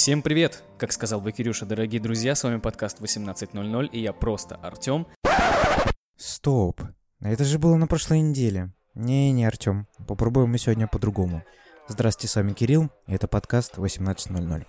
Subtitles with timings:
[0.00, 0.64] Всем привет!
[0.78, 5.06] Как сказал бы Кирюша, дорогие друзья, с вами подкаст 18.00, и я просто Артем.
[6.16, 6.80] Стоп,
[7.20, 8.72] это же было на прошлой неделе.
[8.94, 11.44] Не-не, Артем, попробуем мы сегодня по-другому.
[11.86, 14.64] Здравствуйте, с вами Кирилл, и это подкаст 18.00.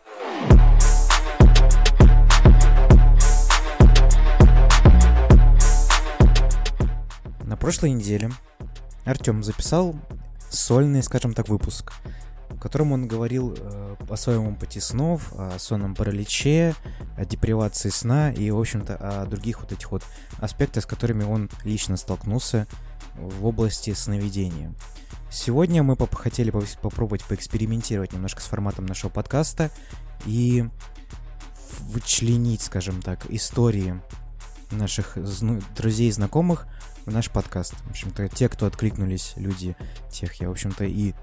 [7.46, 8.32] На прошлой неделе
[9.06, 9.96] Артем записал
[10.50, 11.94] сольный, скажем так, выпуск,
[12.62, 16.76] котором он говорил э, о своем опыте снов, о сонном параличе,
[17.18, 20.04] о депривации сна и, в общем-то, о других вот этих вот
[20.38, 22.68] аспектах, с которыми он лично столкнулся
[23.16, 24.74] в области сновидения.
[25.32, 29.72] Сегодня мы поп- хотели попробовать поэкспериментировать немножко с форматом нашего подкаста
[30.26, 30.70] и
[31.80, 34.00] вычленить, скажем так, истории
[34.70, 35.18] наших
[35.76, 36.68] друзей и знакомых
[37.06, 37.74] в наш подкаст.
[37.86, 39.76] В общем-то, те, кто откликнулись, люди,
[40.12, 41.14] тех я, в общем-то, и,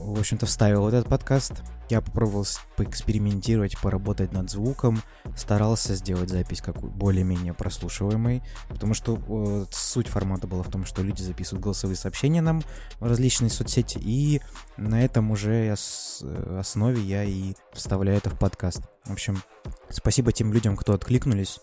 [0.00, 1.62] в общем-то, вставил этот подкаст.
[1.88, 2.44] Я попробовал
[2.76, 5.00] поэкспериментировать, поработать над звуком,
[5.36, 11.02] старался сделать запись как более-менее прослушиваемой, потому что э, суть формата была в том, что
[11.02, 12.62] люди записывают голосовые сообщения нам
[12.98, 14.40] в различные соцсети, и
[14.76, 16.24] на этом уже ос-
[16.58, 18.82] основе я и вставляю это в подкаст.
[19.04, 19.40] В общем,
[19.88, 21.60] спасибо тем людям, кто откликнулись.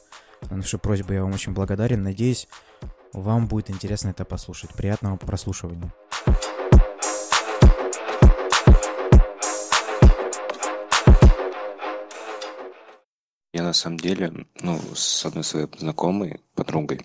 [0.50, 2.03] На нашу просьбу я вам очень благодарен.
[2.03, 2.48] Надеюсь,
[3.14, 4.73] вам будет интересно это послушать.
[4.73, 5.94] Приятного прослушивания.
[13.53, 17.02] Я на самом деле, ну, с одной своей знакомой, подругой,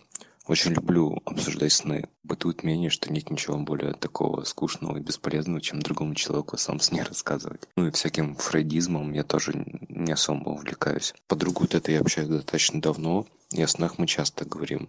[0.47, 2.09] очень люблю обсуждать сны.
[2.23, 7.03] Бытует мнение, что нет ничего более такого скучного и бесполезного, чем другому человеку сам сне
[7.03, 7.69] рассказывать.
[7.77, 9.53] Ну и всяким фрейдизмом я тоже
[9.91, 11.13] не особо увлекаюсь.
[11.27, 14.89] Подругу вот это я общаюсь достаточно давно, и о снах мы часто говорим.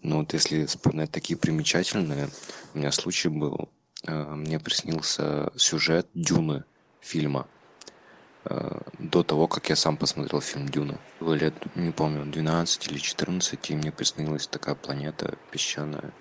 [0.00, 2.28] Но вот если вспоминать такие примечательные,
[2.74, 3.68] у меня случай был,
[4.06, 6.64] э, мне приснился сюжет Дюны
[7.00, 7.48] фильма
[8.44, 11.00] э, до того, как я сам посмотрел фильм Дюна.
[11.18, 16.12] Было лет, не помню, 12 или 14, и мне приснилась такая планета песчаная,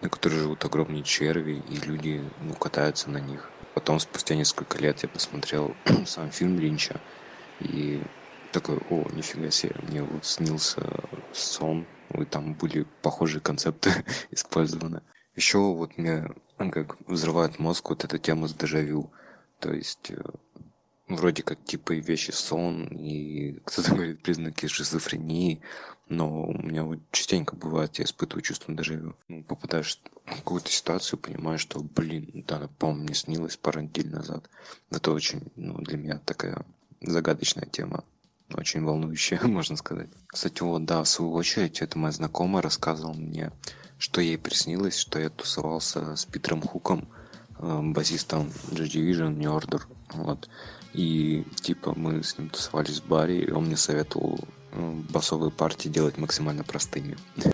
[0.00, 3.50] на которой живут огромные черви, и люди ну, катаются на них.
[3.74, 5.76] Потом, спустя несколько лет, я посмотрел
[6.06, 7.00] сам фильм Линча,
[7.58, 8.02] и
[8.52, 10.82] такой, о, нифига себе, мне вот снился
[11.32, 11.88] сон
[12.20, 15.02] и там были похожие концепты использованы.
[15.34, 19.10] Еще вот мне как взрывает мозг вот эта тема с дежавю.
[19.58, 20.22] То есть э,
[21.08, 25.60] вроде как типа и вещи сон, и кто-то говорит признаки шизофрении,
[26.08, 29.16] но у меня вот частенько бывает, я испытываю чувство дежавю.
[29.48, 34.48] Попадаешь в какую-то ситуацию, понимаешь, что, блин, да, по-моему, мне снилось пару недель назад.
[34.90, 36.64] Это очень, ну, для меня такая
[37.00, 38.04] загадочная тема
[38.56, 40.08] очень волнующее, можно сказать.
[40.26, 43.52] Кстати, вот, да, в свою очередь, это моя знакомая рассказывала мне,
[43.98, 47.08] что ей приснилось, что я тусовался с Питером Хуком,
[47.58, 49.82] э, басистом Joy Division, New Order,
[50.14, 50.48] вот.
[50.92, 54.40] И, типа, мы с ним тусовались в баре, и он мне советовал
[54.72, 57.16] э, басовые партии делать максимально простыми.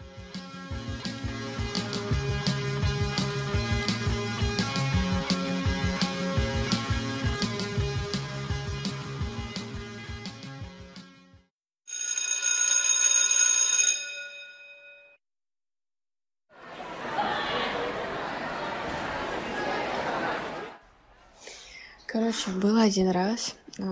[22.99, 23.83] один раз э,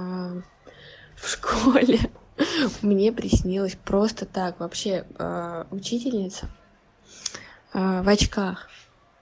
[1.15, 2.01] в школе
[2.83, 6.49] мне приснилось просто так вообще э, учительница
[7.73, 8.69] э, в очках.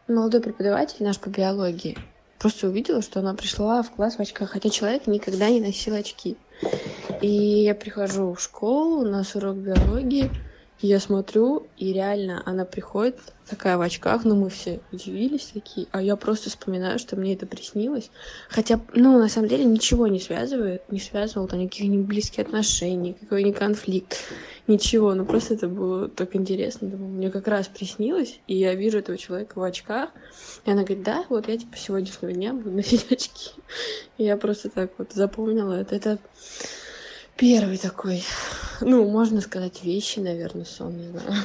[0.08, 1.98] Молодой преподаватель наш по биологии.
[2.38, 6.36] Просто увидела, что она пришла в класс в очках, хотя человек никогда не носил очки.
[7.20, 10.30] И я прихожу в школу, на урок биологии,
[10.80, 13.16] я смотрю, и реально она приходит
[13.48, 17.46] такая в очках, но мы все удивились такие, а я просто вспоминаю, что мне это
[17.46, 18.10] приснилось.
[18.48, 23.10] Хотя, ну, на самом деле ничего не связывает, не связывал там никаких не близких отношений,
[23.10, 24.18] никакой не конфликт,
[24.66, 25.14] ничего.
[25.14, 26.88] Ну, просто это было так интересно.
[26.88, 30.10] Думаю, мне как раз приснилось, и я вижу этого человека в очках,
[30.64, 33.52] и она говорит, да, вот я типа сегодняшнего дня буду носить очки.
[34.18, 35.94] И я просто так вот запомнила это.
[35.94, 36.18] Это
[37.36, 38.22] Первый такой,
[38.80, 41.42] ну, можно сказать, вещи, наверное, сон, не знаю.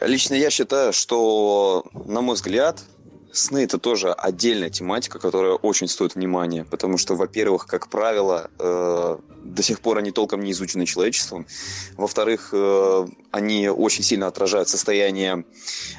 [0.00, 2.82] Лично я считаю, что, на мой взгляд,
[3.32, 9.18] сны это тоже отдельная тематика, которая очень стоит внимания, потому что, во-первых, как правило, э,
[9.42, 11.46] до сих пор они толком не изучены человечеством,
[11.96, 15.44] во-вторых, э, они очень сильно отражают состояние,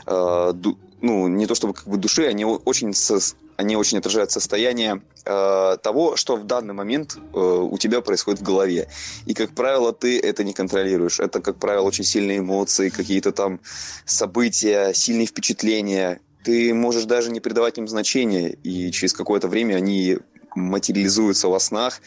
[0.06, 3.20] э, ду, ну, не то чтобы как бы души, они очень со,
[3.58, 8.44] они очень отражают состояние э, того, что в данный момент э, у тебя происходит в
[8.44, 8.88] голове.
[9.26, 11.20] И, как правило, ты это не контролируешь.
[11.20, 13.60] Это, как правило, очень сильные эмоции, какие-то там
[14.06, 16.20] события, сильные впечатления.
[16.44, 20.18] Ты можешь даже не придавать им значения, и через какое-то время они
[20.56, 22.02] материализуются во снах,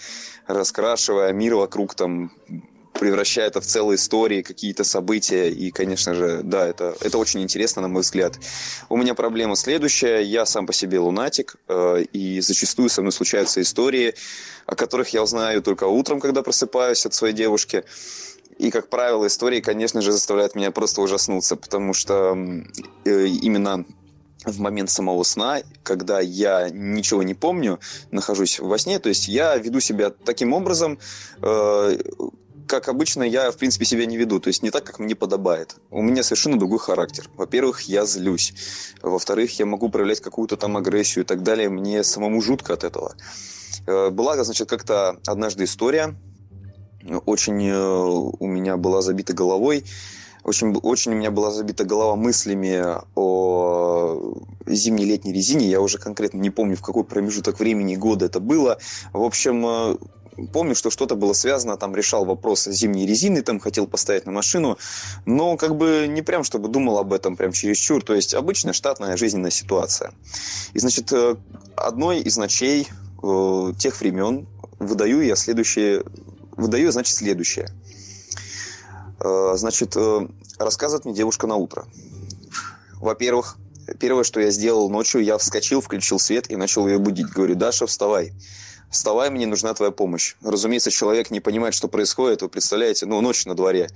[0.47, 2.31] раскрашивая мир вокруг там
[2.99, 5.51] превращая это в целые истории, какие-то события.
[5.51, 8.39] И, конечно же, да, это, это очень интересно, на мой взгляд.
[8.89, 10.23] У меня проблема следующая.
[10.23, 14.15] Я сам по себе лунатик, э, и зачастую со мной случаются истории,
[14.67, 17.85] о которых я узнаю только утром, когда просыпаюсь от своей девушки.
[18.59, 22.35] И, как правило, истории, конечно же, заставляют меня просто ужаснуться, потому что
[23.05, 23.85] э, именно
[24.47, 29.57] в момент самого сна, когда я ничего не помню, нахожусь во сне, то есть я
[29.57, 30.99] веду себя таким образом,
[31.43, 31.99] э,
[32.67, 34.41] как обычно, я, в принципе, себя не веду.
[34.41, 35.77] То есть не так, как мне подобает.
[35.91, 37.31] У меня совершенно другой характер.
[37.37, 38.55] Во-первых, я злюсь.
[39.03, 41.69] Во-вторых, я могу проявлять какую-то там агрессию и так далее.
[41.69, 43.15] Мне самому жутко от этого.
[43.87, 46.17] Э, была, значит, как-то однажды история.
[47.25, 49.85] Очень э, у меня была забита головой.
[50.47, 52.81] Очень, очень у меня была забита голова мыслями
[53.17, 55.67] о зимней летней резине.
[55.67, 58.79] Я уже конкретно не помню, в какой промежуток времени года это было.
[59.13, 59.97] В общем, э,
[60.53, 64.79] помню, что что-то было связано, там решал вопрос зимней резины, там хотел поставить на машину,
[65.25, 69.17] но как бы не прям, чтобы думал об этом прям чересчур, то есть обычная штатная
[69.17, 70.13] жизненная ситуация.
[70.75, 71.35] И, значит, э,
[71.75, 72.87] одной из ночей
[73.21, 74.47] э, тех времен
[74.79, 76.05] выдаю я следующее,
[76.57, 77.69] выдаю, значит, следующее.
[79.21, 80.29] Э, значит, э,
[80.59, 81.87] рассказывает мне девушка на утро.
[82.95, 83.57] Во-первых,
[83.99, 87.29] первое, что я сделал ночью, я вскочил, включил свет и начал ее будить.
[87.29, 88.33] Говорю, Даша, вставай
[88.91, 90.37] вставай, мне нужна твоя помощь.
[90.43, 93.91] Разумеется, человек не понимает, что происходит, вы представляете, ну, ночь на дворе.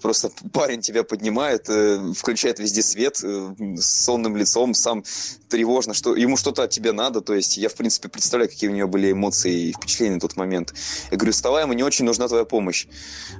[0.00, 5.04] Просто парень тебя поднимает, э, включает везде свет э, с сонным лицом, сам
[5.48, 8.72] тревожно, что ему что-то от тебя надо, то есть я, в принципе, представляю, какие у
[8.72, 10.74] него были эмоции и впечатления в тот момент.
[11.10, 12.86] Я говорю, вставай, мне очень нужна твоя помощь.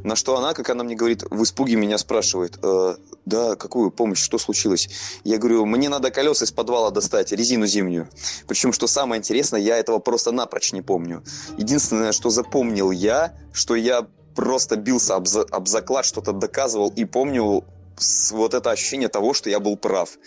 [0.05, 4.21] На что она, как она мне говорит, в испуге меня спрашивает, э, да, какую помощь,
[4.21, 4.89] что случилось?
[5.25, 8.09] Я говорю, мне надо колеса из подвала достать, резину зимнюю.
[8.47, 10.96] Причем, что самое интересное, я этого просто напрочь не помню.
[11.57, 17.05] Единственное, что запомнил я, что я просто бился об, за, об заклад, что-то доказывал и
[17.05, 17.65] помню
[18.31, 20.19] вот это ощущение того, что я был прав.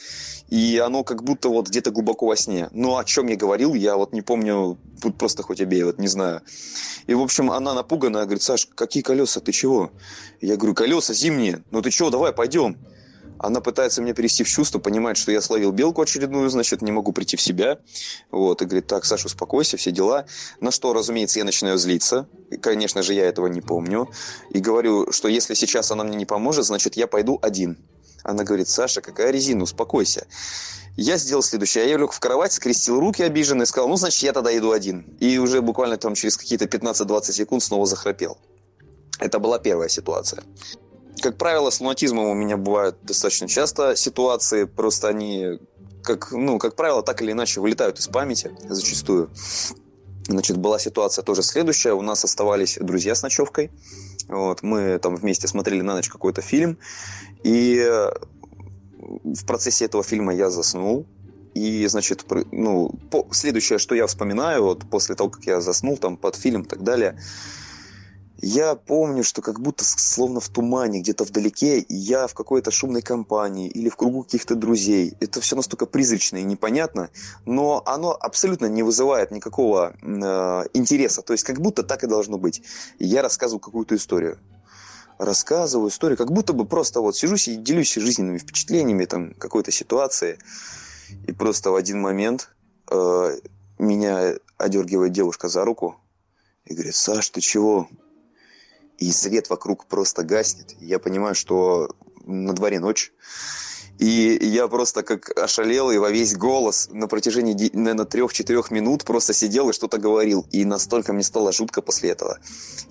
[0.50, 2.70] И оно как будто вот где-то глубоко во сне.
[2.72, 6.08] Но о чем я говорил, я вот не помню, тут просто хоть обей, вот не
[6.08, 6.42] знаю.
[7.06, 9.92] И, в общем, она напуганная, говорит, Саш, какие колеса, ты чего?
[10.42, 12.78] Я говорю, колеса зимние, ну ты чего, давай, пойдем.
[13.40, 17.14] Она пытается меня перевести в чувство, понимает, что я словил белку очередную, значит, не могу
[17.14, 17.80] прийти в себя.
[18.32, 20.26] Вот, и говорит, так, Саша, успокойся, все дела.
[20.60, 22.28] На что, разумеется, я начинаю злиться.
[22.52, 24.10] И, конечно же, я этого не помню.
[24.52, 27.78] И говорю, что если сейчас она мне не поможет, значит, я пойду один.
[28.24, 30.28] Она говорит, Саша, какая резина, успокойся.
[30.98, 31.90] Я сделал следующее.
[31.90, 35.16] Я лег в кровать, скрестил руки обиженно сказал, ну, значит, я тогда иду один.
[35.22, 38.38] И уже буквально там через какие-то 15-20 секунд снова захрапел.
[39.18, 40.44] Это была первая ситуация.
[41.22, 45.60] Как правило, с лунатизмом у меня бывают достаточно часто ситуации, просто они,
[46.04, 49.30] как, ну, как правило, так или иначе вылетают из памяти зачастую.
[50.28, 51.94] Значит, была ситуация тоже следующая.
[51.94, 53.72] У нас оставались друзья с ночевкой.
[54.28, 56.78] Вот, мы там вместе смотрели на ночь какой-то фильм.
[57.44, 57.84] И
[59.00, 61.08] в процессе этого фильма я заснул.
[61.56, 66.16] И, значит, ну, по, следующее, что я вспоминаю, вот после того, как я заснул, там,
[66.16, 67.20] под фильм и так далее,
[68.42, 73.68] я помню, что как будто словно в тумане, где-то вдалеке, я в какой-то шумной компании
[73.68, 75.14] или в кругу каких-то друзей.
[75.20, 77.10] Это все настолько призрачно и непонятно,
[77.46, 81.22] но оно абсолютно не вызывает никакого э, интереса.
[81.22, 82.62] То есть как будто так и должно быть.
[82.98, 84.40] я рассказываю какую-то историю.
[85.18, 90.40] Рассказываю историю, как будто бы просто вот сижусь и делюсь жизненными впечатлениями там какой-то ситуации.
[91.28, 92.52] И просто в один момент
[92.90, 93.38] э,
[93.80, 95.98] меня одергивает девушка за руку
[96.64, 97.90] и говорит, Саш, ты чего?
[99.00, 100.76] И свет вокруг просто гаснет.
[100.80, 101.90] Я понимаю, что
[102.26, 103.12] на дворе ночь.
[103.98, 109.34] И я просто как ошалел и во весь голос на протяжении, наверное, трех-четырех минут просто
[109.34, 110.46] сидел и что-то говорил.
[110.52, 112.40] И настолько мне стало жутко после этого.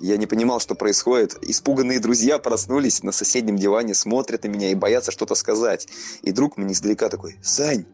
[0.01, 1.39] Я не понимал, что происходит.
[1.41, 5.89] Испуганные друзья проснулись на соседнем диване, смотрят на меня и боятся что-то сказать.
[6.21, 7.87] И друг мне издалека такой, «Сань,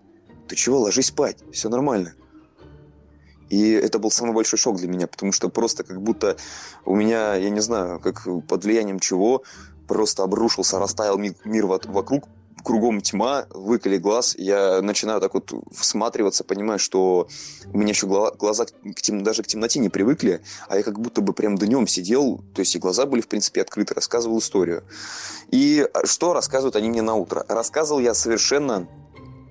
[0.48, 2.14] ты чего, ложись спать, все нормально».
[3.50, 6.36] И это был самый большой шок для меня, потому что просто как будто
[6.84, 9.42] у меня, я не знаю, как под влиянием чего,
[9.86, 12.24] просто обрушился, растаял мир вокруг,
[12.64, 17.28] кругом тьма, выколи глаз, я начинаю так вот всматриваться, понимаю, что
[17.72, 21.20] у меня еще глаза к тем, даже к темноте не привыкли, а я как будто
[21.20, 24.82] бы прям днем сидел, то есть и глаза были, в принципе, открыты, рассказывал историю.
[25.50, 27.44] И что рассказывают они мне на утро?
[27.48, 28.88] Рассказывал я совершенно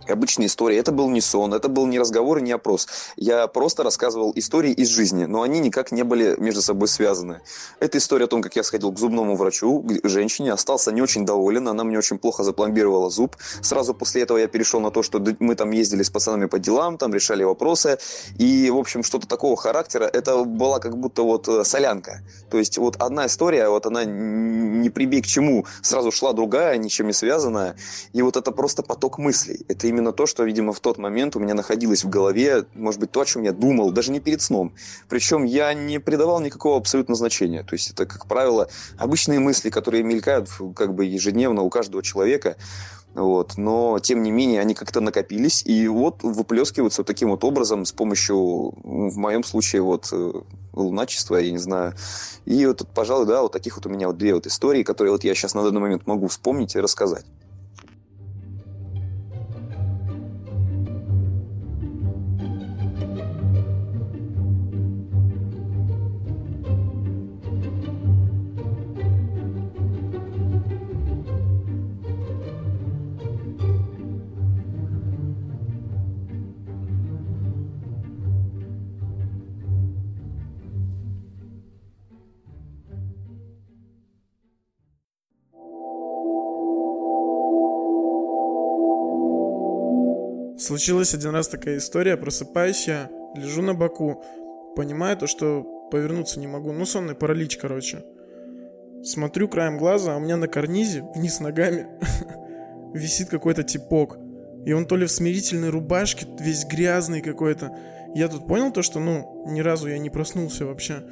[0.07, 0.77] обычные истории.
[0.77, 2.87] Это был не сон, это был не разговор и не опрос.
[3.15, 7.41] Я просто рассказывал истории из жизни, но они никак не были между собой связаны.
[7.79, 11.25] Это история о том, как я сходил к зубному врачу, к женщине, остался не очень
[11.25, 13.35] доволен, она мне очень плохо запломбировала зуб.
[13.61, 16.97] Сразу после этого я перешел на то, что мы там ездили с пацанами по делам,
[16.97, 17.97] там решали вопросы.
[18.37, 22.21] И, в общем, что-то такого характера, это была как будто вот э, солянка.
[22.49, 27.07] То есть вот одна история, вот она не прибей к чему, сразу шла другая, ничем
[27.07, 27.75] не связанная.
[28.13, 29.65] И вот это просто поток мыслей.
[29.67, 33.11] Это именно то, что, видимо, в тот момент у меня находилось в голове, может быть,
[33.11, 34.73] то, о чем я думал, даже не перед сном.
[35.07, 37.63] Причем я не придавал никакого абсолютно значения.
[37.63, 42.57] То есть это, как правило, обычные мысли, которые мелькают как бы ежедневно у каждого человека.
[43.13, 43.57] Вот.
[43.57, 47.91] Но, тем не менее, они как-то накопились, и вот выплескиваются вот таким вот образом с
[47.91, 48.35] помощью,
[48.83, 50.31] в моем случае, вот, э,
[50.73, 51.93] луначества, я не знаю.
[52.45, 55.23] И вот, пожалуй, да, вот таких вот у меня вот две вот истории, которые вот
[55.23, 57.25] я сейчас на данный момент могу вспомнить и рассказать.
[90.63, 94.23] Случилась один раз такая история, просыпаюсь я, лежу на боку,
[94.77, 98.05] понимаю то, что повернуться не могу, ну сонный паралич, короче.
[99.03, 101.87] Смотрю краем глаза, а у меня на карнизе, вниз ногами,
[102.93, 104.17] висит какой-то типок.
[104.65, 107.77] И он то ли в смирительной рубашке, весь грязный какой-то.
[108.15, 111.03] Я тут понял то, что, ну, ни разу я не проснулся вообще.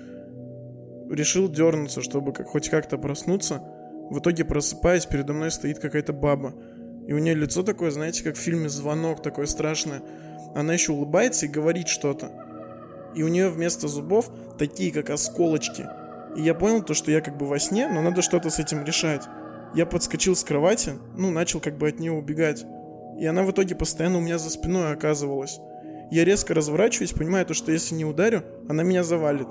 [1.09, 3.61] Решил дернуться, чтобы хоть как-то проснуться.
[4.09, 6.53] В итоге просыпаюсь, передо мной стоит какая-то баба.
[7.07, 10.01] И у нее лицо такое, знаете, как в фильме «Звонок», такое страшное.
[10.55, 12.31] Она еще улыбается и говорит что-то.
[13.15, 15.87] И у нее вместо зубов такие, как осколочки.
[16.35, 18.83] И я понял то, что я как бы во сне, но надо что-то с этим
[18.83, 19.23] решать.
[19.75, 22.65] Я подскочил с кровати, ну, начал как бы от нее убегать.
[23.19, 25.59] И она в итоге постоянно у меня за спиной оказывалась.
[26.11, 29.47] Я резко разворачиваюсь, понимаю то, что если не ударю, она меня завалит.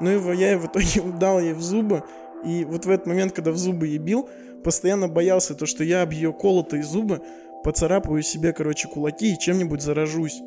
[0.00, 2.02] Ну и я в итоге удал ей в зубы.
[2.44, 4.28] И вот в этот момент, когда в зубы ей бил,
[4.66, 7.22] постоянно боялся, то, что я об ее колотые зубы
[7.62, 10.40] поцарапаю себе, короче, кулаки и чем-нибудь заражусь.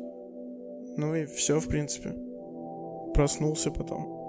[0.98, 2.10] Ну и все, в принципе.
[3.14, 4.28] Проснулся потом.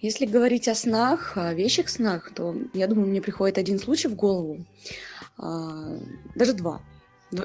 [0.00, 4.16] Если говорить о снах, о вещих снах, то, я думаю, мне приходит один случай в
[4.16, 4.66] голову.
[5.38, 5.96] А,
[6.34, 6.80] даже два.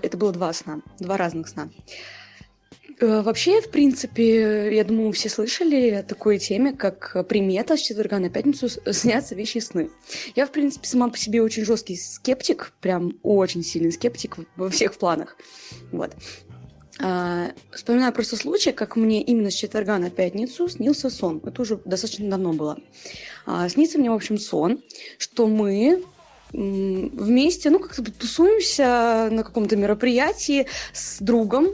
[0.01, 1.69] Это было два сна, два разных сна.
[2.99, 8.19] Э, вообще, в принципе, я думаю, все слышали о такой теме, как примета с четверга
[8.19, 9.89] на пятницу снятся вещи сны.
[10.35, 14.97] Я, в принципе, сама по себе очень жесткий скептик, прям очень сильный скептик во всех
[14.97, 15.37] планах.
[15.91, 16.15] Вот.
[16.99, 21.41] А, вспоминаю просто случай, как мне именно с четверга на пятницу снился сон.
[21.45, 22.79] Это уже достаточно давно было.
[23.45, 24.83] А, снится мне, в общем, сон,
[25.19, 26.03] что мы
[26.53, 31.67] вместе, ну, как-то тусуемся на каком-то мероприятии с другом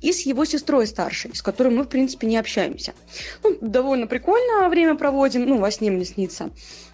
[0.00, 2.94] и с его сестрой старшей, с которой мы, в принципе, не общаемся.
[3.42, 6.50] Ну, довольно прикольно время проводим, ну, во сне мне снится,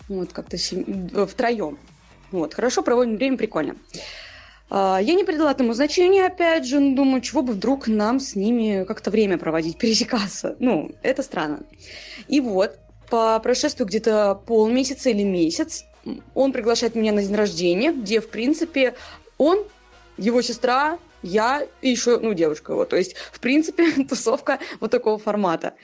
[0.08, 0.56] вот, как-то
[1.26, 1.78] втроем.
[2.30, 3.76] Вот, хорошо проводим время, прикольно.
[4.70, 8.84] А, я не придала этому значения, опять же, думаю, чего бы вдруг нам с ними
[8.84, 10.56] как-то время проводить, пересекаться.
[10.58, 11.60] Ну, это странно.
[12.28, 12.78] И вот,
[13.10, 15.84] по прошествию где-то полмесяца или месяц,
[16.34, 18.94] он приглашает меня на день рождения, где, в принципе,
[19.38, 19.64] он,
[20.16, 22.84] его сестра, я и еще, ну, девушка его.
[22.84, 25.74] То есть, в принципе, тусовка вот такого формата.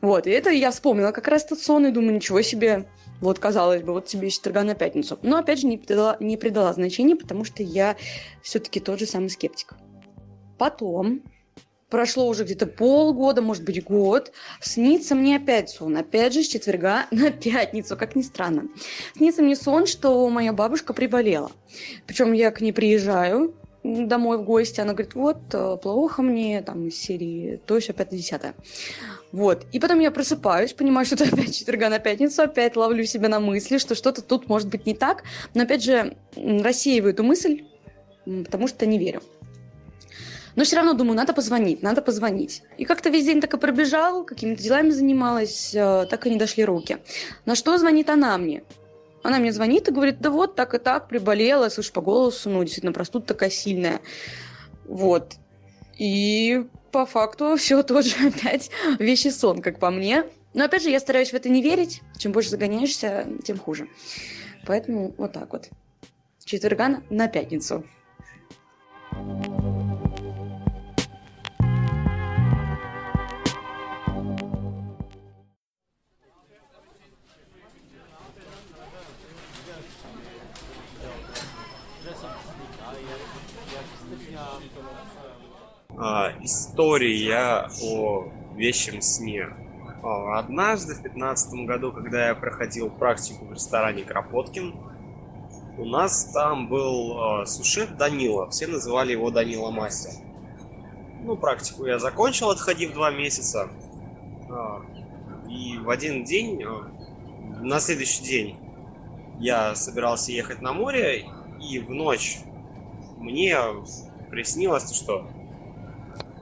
[0.00, 2.86] Вот, и это я вспомнила как раз этот сон и думаю, ничего себе,
[3.20, 5.18] вот, казалось бы, вот тебе четверга на пятницу.
[5.22, 7.96] Но, опять же, не придала, не придала значения, потому что я
[8.42, 9.72] все-таки тот же самый скептик.
[10.58, 11.22] Потом,
[11.90, 17.06] прошло уже где-то полгода, может быть, год, снится мне опять сон, опять же, с четверга
[17.10, 18.68] на пятницу, как ни странно.
[19.16, 21.50] Снится мне сон, что моя бабушка приболела.
[22.06, 23.54] Причем я к ней приезжаю,
[23.86, 28.54] домой в гости, она говорит, вот, э, плохо мне, там, из серии, то опять десятое.
[29.32, 29.66] Вот.
[29.72, 33.40] И потом я просыпаюсь, понимаю, что это опять четверга на пятницу, опять ловлю себя на
[33.40, 35.24] мысли, что что-то тут может быть не так,
[35.54, 37.64] но опять же рассеиваю эту мысль,
[38.24, 39.22] потому что не верю.
[40.56, 42.62] Но все равно думаю, надо позвонить, надо позвонить.
[42.78, 46.64] И как-то весь день так и пробежал, какими-то делами занималась, э, так и не дошли
[46.64, 46.98] руки.
[47.44, 48.64] На что звонит она мне?
[49.22, 52.62] Она мне звонит и говорит, да вот, так и так, приболела, слышь, по голосу, ну,
[52.62, 54.00] действительно, простуда такая сильная.
[54.86, 55.34] Вот.
[55.98, 60.24] И по факту все тоже опять вещи сон, как по мне.
[60.54, 62.00] Но опять же, я стараюсь в это не верить.
[62.16, 63.88] Чем больше загоняешься, тем хуже.
[64.66, 65.68] Поэтому вот так вот.
[66.44, 67.84] Четверга на пятницу.
[85.98, 89.48] А, история о вещем сне.
[90.02, 94.74] А, однажды в пятнадцатом году, когда я проходил практику в ресторане Кропоткин,
[95.78, 98.48] у нас там был э, сушеф Данила.
[98.50, 100.12] Все называли его Данила Мастер.
[101.22, 103.68] Ну, практику я закончил, отходив два месяца.
[104.48, 104.80] Э,
[105.50, 106.66] и в один день, э,
[107.62, 108.56] на следующий день,
[109.38, 111.26] я собирался ехать на море,
[111.60, 112.38] и в ночь
[113.18, 113.56] мне
[114.30, 115.26] приснилось, что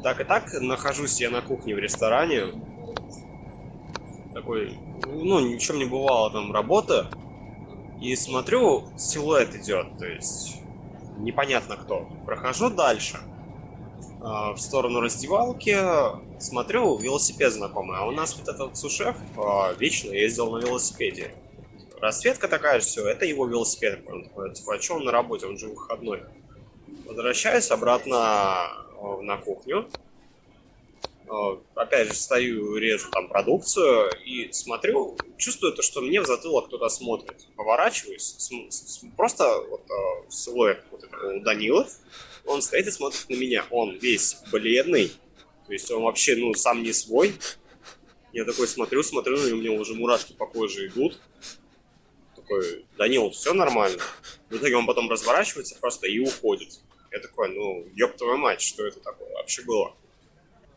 [0.05, 2.53] так и так нахожусь я на кухне в ресторане.
[4.35, 7.11] Такой, ну, ничем не бывало там работа.
[8.03, 10.59] И смотрю, силуэт идет, то есть
[11.17, 12.07] непонятно кто.
[12.27, 13.19] Прохожу дальше.
[14.21, 15.75] А, в сторону раздевалки,
[16.39, 17.97] смотрю, велосипед знакомый.
[17.99, 21.35] А у нас вот этот сушеф а, вечно ездил на велосипеде.
[21.99, 24.05] Расцветка такая же, все, это его велосипед.
[24.07, 26.25] Он такой, типа, а что он на работе, он же выходной.
[27.07, 28.84] Возвращаюсь обратно
[29.23, 29.89] на кухню.
[31.75, 36.89] Опять же, стою, режу там продукцию и смотрю, чувствую то, что мне в затылок кто-то
[36.89, 37.47] смотрит.
[37.57, 38.53] Поворачиваюсь,
[39.17, 41.89] просто вот э, силуэт вот этого Данила,
[42.45, 43.65] он стоит и смотрит на меня.
[43.71, 45.13] Он весь бледный,
[45.67, 47.35] то есть он вообще, ну, сам не свой.
[48.33, 51.19] Я такой смотрю, смотрю, и у меня уже мурашки по коже идут.
[52.37, 54.03] Такой, Данил, все нормально.
[54.51, 56.81] В итоге он потом разворачивается просто и уходит.
[57.15, 59.95] Я такой, ну, ёб твою мать, что это такое вообще было?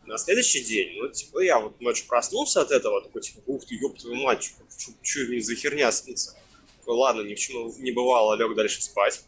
[0.06, 3.74] На следующий день, ну, типа, я вот ночью проснулся от этого, такой, типа, ух ты,
[3.74, 6.38] ёб твою мать, что, что за херня снится?
[6.78, 9.24] Такой, ладно, ни к чему не бывало, лег дальше спать.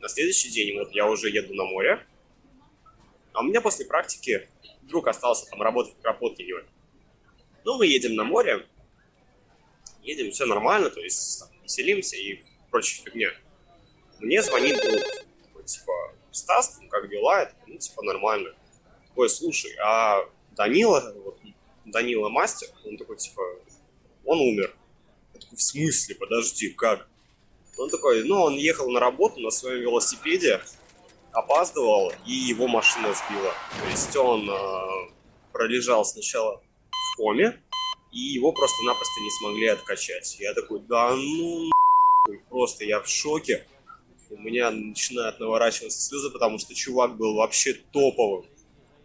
[0.00, 2.02] На следующий день, вот, я уже еду на море,
[3.34, 4.48] а у меня после практики
[4.84, 6.64] друг остался там работать в Кропоткине.
[7.64, 8.66] Ну, мы едем на море,
[10.02, 13.28] едем, все нормально, то есть там, веселимся и прочая фигня.
[14.18, 15.02] Мне звонит друг,
[15.42, 15.92] такой, типа,
[16.32, 17.42] Стас, как дела?
[17.42, 18.50] Это, ну, типа, нормально.
[19.08, 21.38] Такой, слушай, а Данила, вот,
[21.84, 23.42] Данила мастер, он такой, типа,
[24.24, 24.74] он умер.
[25.34, 27.08] Я такой, в смысле, подожди, как?
[27.78, 30.60] Он такой, ну, он ехал на работу на своем велосипеде,
[31.32, 33.52] опаздывал, и его машина сбила.
[33.80, 35.12] То есть он э,
[35.52, 37.60] пролежал сначала в коме,
[38.10, 40.36] и его просто-напросто не смогли откачать.
[40.38, 41.70] Я такой, да ну,
[42.50, 43.66] просто я в шоке
[44.32, 48.46] у меня начинают наворачиваться слезы, потому что чувак был вообще топовым.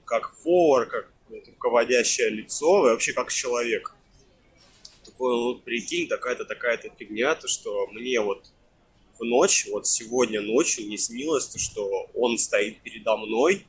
[0.06, 3.94] Как повар, как ну, руководящее лицо, и вообще как человек.
[5.04, 8.52] Такой, ну, прикинь, такая-то, такая-то фигня, то, что мне вот
[9.20, 13.66] в ночь, вот сегодня ночью не снилось, то, что он стоит передо мной,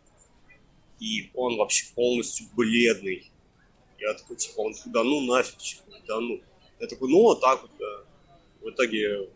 [1.00, 3.30] и он вообще полностью бледный.
[3.98, 6.40] Я такой, типа, он такой, да ну нафиг, да ну.
[6.78, 8.04] Я такой, ну вот так вот, да.
[8.60, 9.28] В итоге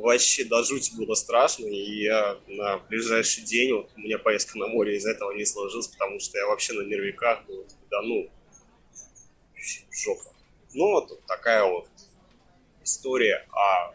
[0.00, 4.66] вообще до жути было страшно, и я на ближайший день, вот у меня поездка на
[4.66, 8.28] море из этого не сложилась, потому что я вообще на нервиках был, да ну,
[9.90, 10.34] жопа.
[10.72, 11.88] Ну, вот такая вот
[12.82, 13.92] история о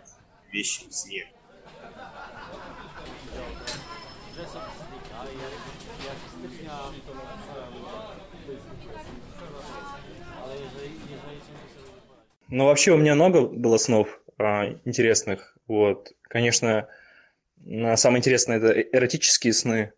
[0.52, 1.28] вещем сне.
[12.50, 15.55] Ну, вообще у меня много было снов а, интересных.
[15.68, 16.14] Вот.
[16.24, 16.88] Конечно,
[17.96, 19.94] самое интересное это эротические сны.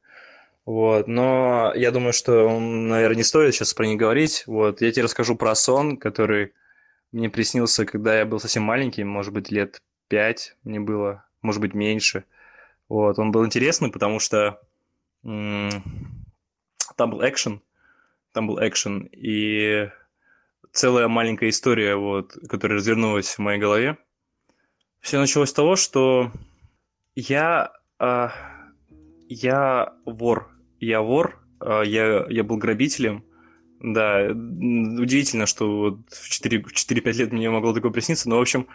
[0.65, 4.43] Вот, но я думаю, что, наверное, не стоит сейчас про них говорить.
[4.47, 6.53] Вот, я тебе расскажу про сон, который
[7.13, 11.73] мне приснился, когда я был совсем маленький, может быть, лет пять мне было, может быть,
[11.73, 12.25] меньше.
[12.89, 14.59] Вот, он был интересный, потому что
[15.23, 15.71] там
[16.97, 17.61] был экшен,
[18.33, 19.89] там был экшен, и
[20.73, 23.97] целая маленькая история, вот, которая развернулась в моей голове.
[25.01, 26.31] Все началось с того, что
[27.15, 28.29] я, э,
[29.29, 30.49] я вор.
[30.79, 33.23] Я вор, э, я, я был грабителем.
[33.79, 38.67] Да, удивительно, что вот в 4-5 лет мне могло такое присниться, но, в общем,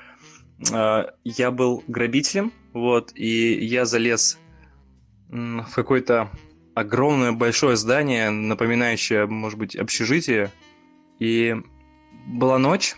[0.73, 4.39] э, я был грабителем, вот, и я залез
[5.29, 6.31] в какое-то
[6.75, 10.51] огромное большое здание, напоминающее, может быть, общежитие,
[11.19, 11.57] и
[12.27, 12.97] была ночь,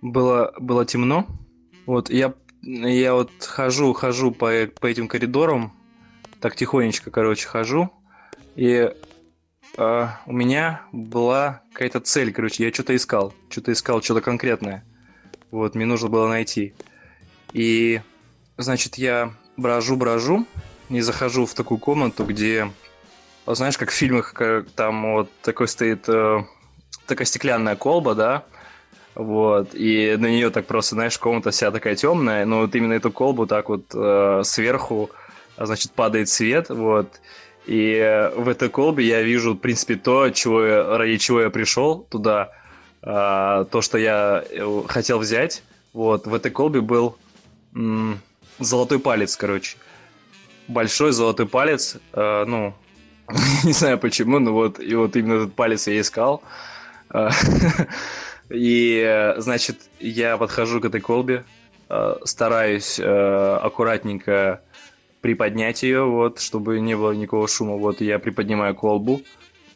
[0.00, 1.26] было, было темно,
[1.86, 5.72] вот, я, я вот хожу, хожу по, по этим коридорам,
[6.40, 7.90] так тихонечко, короче, хожу,
[8.56, 8.92] И
[9.76, 14.84] э, у меня была какая-то цель, короче, я что-то искал, что-то искал, что-то конкретное.
[15.50, 16.74] Вот, мне нужно было найти.
[17.52, 18.00] И,
[18.56, 20.46] значит, я брожу-брожу
[20.88, 22.70] и захожу в такую комнату, где,
[23.46, 26.44] знаешь, как в фильмах, как там вот такой стоит э,
[27.06, 28.44] такая стеклянная колба, да,
[29.14, 33.10] вот, и на нее так просто, знаешь, комната вся такая темная, но вот именно эту
[33.10, 35.10] колбу так вот э, сверху,
[35.58, 37.20] значит, падает свет, вот,
[37.66, 42.50] и в этой колбе я вижу, в принципе, то, чего ради чего я пришел туда,
[43.02, 47.16] э, то, что я э, хотел взять, вот, в этой колбе был
[47.74, 48.20] м-
[48.58, 49.76] золотой палец, короче,
[50.68, 52.74] большой золотой палец, э, ну,
[53.64, 56.42] не знаю почему, но вот, и вот именно этот палец я искал,
[58.50, 61.44] И, значит, я подхожу к этой колбе,
[61.88, 64.62] э, стараюсь э, аккуратненько
[65.20, 67.76] приподнять ее, вот, чтобы не было никакого шума.
[67.76, 69.22] Вот я приподнимаю колбу.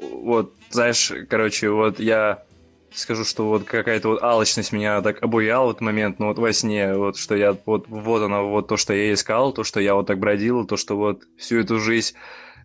[0.01, 2.45] Вот, знаешь, короче, вот я
[2.93, 6.53] скажу, что вот какая-то вот алчность меня так обуяла в этот момент, ну вот во
[6.53, 9.95] сне, вот что я, вот, вот оно, вот то, что я искал, то, что я
[9.95, 12.15] вот так бродил, то, что вот всю эту жизнь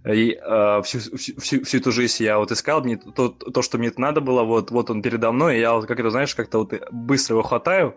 [0.06, 3.92] и э, всю, всю, всю эту жизнь я вот искал, мне то, то, что мне
[3.98, 6.74] надо было, вот, вот он передо мной, и я вот как это, знаешь, как-то вот
[6.92, 7.96] быстро его хватаю,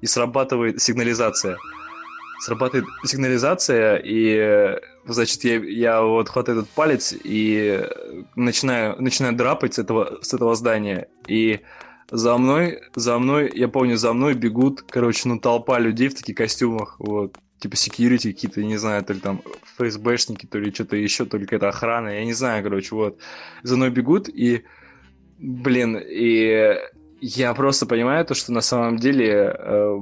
[0.00, 1.58] и срабатывает сигнализация.
[2.40, 7.84] Срабатывает сигнализация, и, значит, я, я вот хватаю этот палец и
[8.36, 11.60] начинаю, начинаю драпать с этого, с этого здания, и
[12.10, 16.36] за мной, за мной, я помню, за мной бегут, короче, ну, толпа людей в таких
[16.36, 19.42] костюмах, вот, типа security какие-то, не знаю, то ли там
[19.76, 23.18] ФСБшники, то ли что-то еще, то ли какая-то охрана, я не знаю, короче, вот.
[23.62, 24.64] За мной бегут, и,
[25.38, 26.76] блин, и
[27.20, 30.00] я просто понимаю то, что на самом деле, э,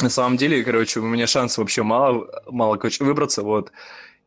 [0.00, 3.72] на самом деле, короче, у меня шансов вообще мало, мало, короче, выбраться, вот.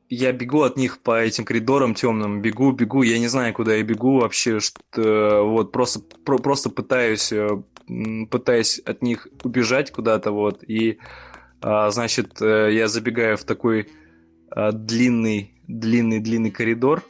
[0.07, 3.83] Я бегу от них по этим коридорам темным, бегу, бегу, я не знаю, куда я
[3.83, 7.49] бегу вообще, что, вот, просто, про, просто пытаюсь, э,
[8.31, 10.99] пытаюсь от них убежать куда-то, вот, и
[11.91, 13.87] значит, э, я забегаю в такой
[14.55, 17.03] а, длинный, длинный, длинный коридор,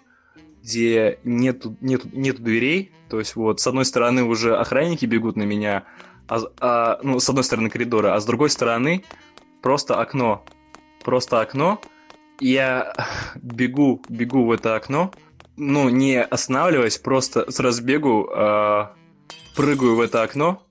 [0.63, 2.91] где нету, нету, нету дверей.
[3.09, 5.83] То есть вот с одной стороны уже охранники бегут на меня,
[6.27, 9.03] а, а, ну, с одной стороны коридора, а с другой стороны
[9.61, 10.43] просто окно.
[11.03, 11.79] Просто окно.
[12.39, 12.93] Я
[13.35, 15.11] бегу, бегу в это окно,
[15.55, 18.87] ну, не останавливаясь, просто с разбегу э,
[19.55, 20.64] прыгаю в это окно,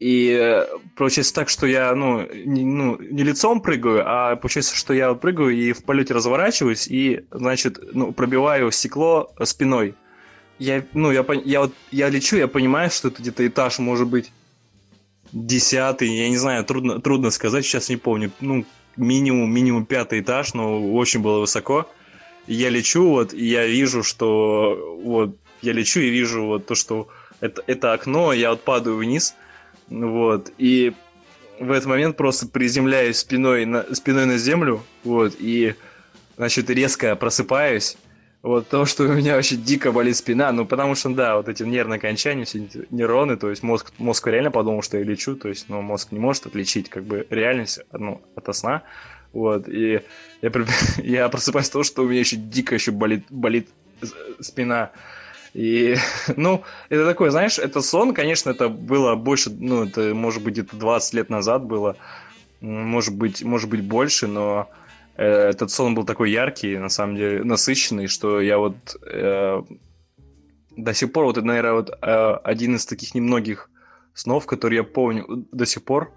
[0.00, 0.64] и
[0.96, 5.50] получается так, что я, ну не, ну, не лицом прыгаю, а получается, что я прыгаю
[5.50, 9.94] и в полете разворачиваюсь, и, значит, ну, пробиваю стекло спиной.
[10.58, 14.32] Я, ну, я, я вот, я лечу, я понимаю, что это где-то этаж может быть
[15.32, 18.64] десятый, я не знаю, трудно, трудно сказать, сейчас не помню, ну,
[18.96, 21.88] минимум, минимум пятый этаж, но очень было высоко.
[22.46, 27.08] я лечу, вот, и я вижу, что, вот, я лечу и вижу вот то, что
[27.40, 29.34] это, это окно, я вот падаю вниз,
[29.88, 30.92] вот, и
[31.58, 35.74] в этот момент просто приземляюсь спиной на, спиной на землю, вот, и,
[36.36, 37.96] значит, резко просыпаюсь,
[38.42, 41.62] вот, то, что у меня вообще дико болит спина, ну, потому что, да, вот эти
[41.62, 45.48] нервные окончания, все эти нейроны, то есть мозг, мозг реально подумал, что я лечу, то
[45.48, 48.82] есть, ну, мозг не может отличить, как бы, реальность, ну, от сна,
[49.32, 50.02] вот, и
[50.42, 50.52] я,
[50.98, 53.68] я просыпаюсь от того, что у меня еще дико еще болит, болит
[54.40, 54.90] спина,
[55.54, 55.96] и,
[56.36, 60.76] ну, это такой, знаешь, это сон, конечно, это было больше, ну, это, может быть, где-то
[60.76, 61.96] 20 лет назад было,
[62.60, 64.68] может быть, может быть, больше, но
[65.16, 69.62] э, этот сон был такой яркий, на самом деле, насыщенный, что я вот э,
[70.76, 73.70] до сих пор, вот наверное, вот э, один из таких немногих
[74.12, 76.12] снов, которые я помню до сих пор,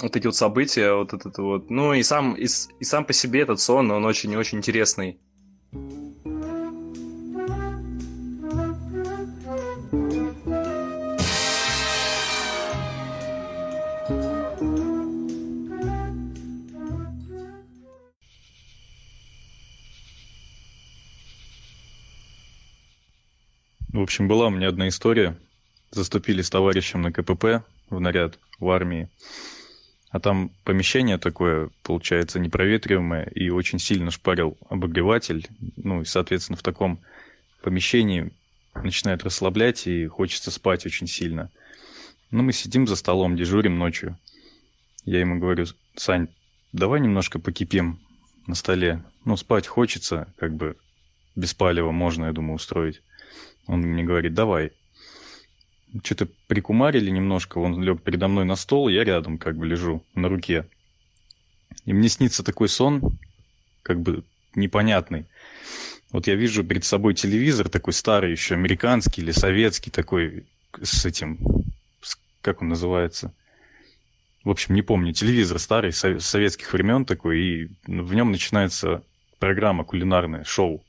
[0.00, 3.42] вот эти вот события, вот этот вот, ну, и сам, и, и сам по себе
[3.42, 5.18] этот сон, он очень-очень интересный.
[24.16, 25.36] Общем, была у меня одна история.
[25.90, 29.10] Заступили с товарищем на КПП в наряд в армии.
[30.08, 35.46] А там помещение такое, получается, непроветриваемое, и очень сильно шпарил обогреватель.
[35.76, 36.98] Ну, и, соответственно, в таком
[37.60, 38.32] помещении
[38.74, 41.50] начинает расслаблять, и хочется спать очень сильно.
[42.30, 44.16] Ну, мы сидим за столом, дежурим ночью.
[45.04, 46.28] Я ему говорю, Сань,
[46.72, 48.00] давай немножко покипим
[48.46, 49.02] на столе.
[49.26, 50.78] Ну, спать хочется, как бы
[51.34, 53.02] без палева можно, я думаю, устроить.
[53.66, 54.72] Он мне говорит, давай.
[56.04, 60.28] Что-то прикумарили немножко, он лег передо мной на стол, я рядом как бы лежу на
[60.28, 60.66] руке.
[61.84, 63.18] И мне снится такой сон,
[63.82, 64.24] как бы
[64.54, 65.26] непонятный.
[66.10, 70.46] Вот я вижу перед собой телевизор такой старый еще, американский или советский такой,
[70.82, 71.38] с этим,
[72.00, 73.32] с, как он называется?
[74.44, 79.02] В общем, не помню, телевизор старый, со- советских времен такой, и в нем начинается
[79.38, 80.84] программа кулинарная, шоу.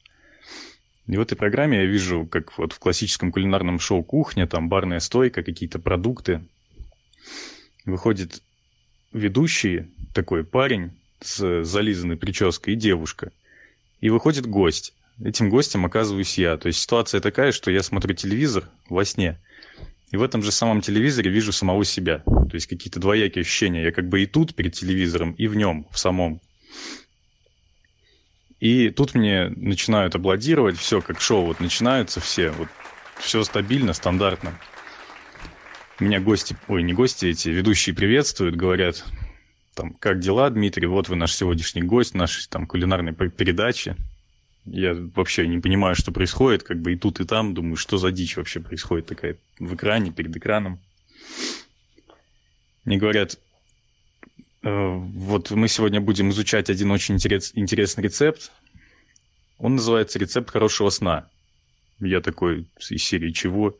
[1.07, 4.99] И в этой программе я вижу, как вот в классическом кулинарном шоу кухня, там барная
[4.99, 6.41] стойка, какие-то продукты.
[7.85, 8.41] Выходит
[9.13, 10.91] ведущий, такой парень
[11.21, 13.31] с зализанной прической и девушка.
[14.01, 14.93] И выходит гость.
[15.23, 16.57] Этим гостем оказываюсь я.
[16.57, 19.39] То есть ситуация такая, что я смотрю телевизор во сне,
[20.11, 22.19] и в этом же самом телевизоре вижу самого себя.
[22.19, 23.83] То есть какие-то двоякие ощущения.
[23.83, 26.39] Я как бы и тут перед телевизором, и в нем, в самом.
[28.59, 32.67] И тут мне начинают аплодировать, все как шоу, вот начинаются все, вот
[33.19, 34.57] все стабильно, стандартно.
[35.99, 39.03] Меня гости, ой, не гости эти, ведущие приветствуют, говорят,
[39.75, 43.95] там, как дела, Дмитрий, вот вы наш сегодняшний гость нашей там кулинарной передачи.
[44.65, 48.11] Я вообще не понимаю, что происходит, как бы и тут, и там, думаю, что за
[48.11, 50.79] дичь вообще происходит такая в экране, перед экраном.
[52.83, 53.37] Мне говорят,
[54.69, 58.51] вот мы сегодня будем изучать один очень интерес, интересный рецепт.
[59.57, 61.27] Он называется «Рецепт хорошего сна».
[61.99, 63.77] Я такой из серии «Чего?»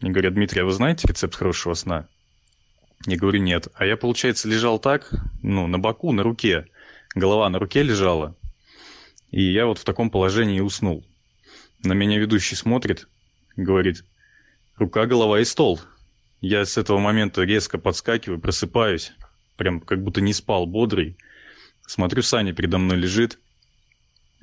[0.00, 2.06] Мне говорят, Дмитрий, а вы знаете рецепт хорошего сна?
[3.06, 3.68] Я говорю, нет.
[3.74, 5.10] А я, получается, лежал так,
[5.42, 6.66] ну, на боку, на руке.
[7.14, 8.36] Голова на руке лежала.
[9.30, 11.04] И я вот в таком положении уснул.
[11.82, 13.08] На меня ведущий смотрит,
[13.56, 14.04] говорит,
[14.76, 15.80] рука, голова и стол.
[16.40, 19.12] Я с этого момента резко подскакиваю, просыпаюсь
[19.58, 21.18] прям как будто не спал, бодрый.
[21.86, 23.38] Смотрю, Саня передо мной лежит.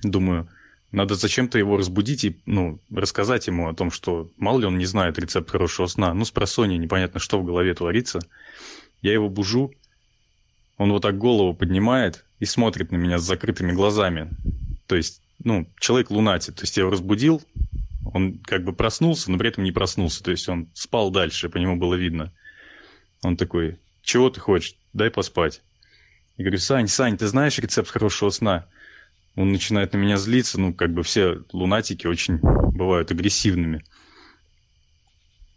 [0.04, 0.48] Думаю,
[0.92, 4.86] надо зачем-то его разбудить и, ну, рассказать ему о том, что мало ли он не
[4.86, 6.14] знает рецепт хорошего сна.
[6.14, 8.20] Ну, с непонятно, что в голове творится.
[9.02, 9.74] Я его бужу,
[10.78, 14.30] он вот так голову поднимает и смотрит на меня с закрытыми глазами.
[14.88, 16.56] То есть, ну, человек лунатит.
[16.56, 17.42] То есть я его разбудил,
[18.14, 20.24] он как бы проснулся, но при этом не проснулся.
[20.24, 22.32] То есть он спал дальше, по нему было видно.
[23.22, 24.76] Он такой, чего ты хочешь?
[24.96, 25.62] Дай поспать.
[26.38, 28.66] Я говорю, Сань, Сань, ты знаешь рецепт хорошего сна?
[29.36, 33.84] Он начинает на меня злиться, ну, как бы все лунатики очень бывают агрессивными.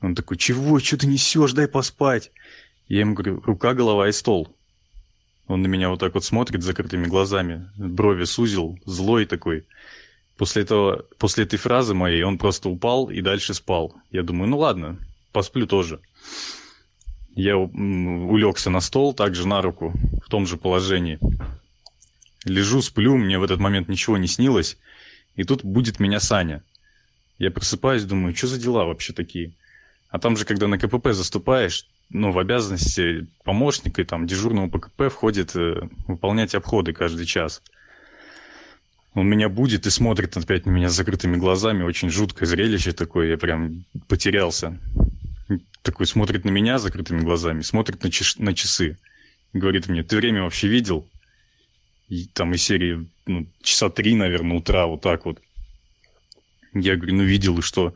[0.01, 2.33] Он такой, чего, что ты несешь, дай поспать.
[2.89, 4.57] Я ему говорю, рука, голова и стол.
[5.47, 9.69] Он на меня вот так вот смотрит закрытыми глазами, брови сузил, злой такой.
[10.37, 13.95] После, этого, после этой фразы моей он просто упал и дальше спал.
[14.11, 14.99] Я думаю, ну ладно,
[15.31, 16.01] посплю тоже.
[17.35, 19.93] Я улегся на стол, также на руку,
[20.25, 21.19] в том же положении.
[22.45, 24.77] Лежу, сплю, мне в этот момент ничего не снилось.
[25.37, 26.63] И тут будет меня Саня.
[27.39, 29.53] Я просыпаюсь, думаю, что за дела вообще такие?
[30.11, 34.79] А там же, когда на КПП заступаешь, ну, в обязанности помощника и там дежурного по
[34.81, 37.63] КП входит э, выполнять обходы каждый час.
[39.15, 41.83] Он меня будет и смотрит опять на меня с закрытыми глазами.
[41.83, 43.29] Очень жуткое зрелище такое.
[43.29, 44.79] Я прям потерялся.
[45.83, 48.99] Такой смотрит на меня закрытыми глазами, смотрит на, чеш- на часы.
[49.53, 51.09] Говорит мне, ты время вообще видел?
[52.09, 55.41] И там из серии ну, часа три, наверное, утра, вот так вот.
[56.75, 57.95] Я говорю, ну видел, и что?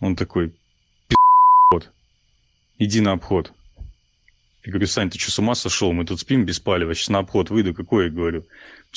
[0.00, 0.52] Он такой,
[1.70, 1.90] вот,
[2.78, 3.52] иди на обход.
[4.64, 5.92] Я говорю, Сань, ты что, с ума сошел?
[5.92, 8.46] Мы тут спим без палева, сейчас на обход выйду, какой, я говорю.